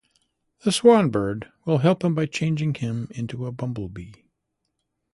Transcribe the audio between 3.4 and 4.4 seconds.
a bumblebee.